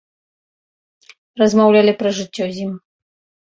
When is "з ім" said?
2.59-2.75